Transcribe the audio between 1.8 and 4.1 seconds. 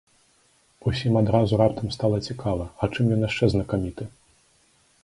стала цікава, а чым ён яшчэ знакаміты?